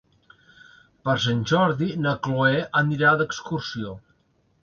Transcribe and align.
Per 1.09 1.13
Sant 1.25 1.43
Jordi 1.51 1.91
na 2.07 2.15
Chloé 2.27 2.63
anirà 2.81 3.11
d'excursió. 3.21 3.93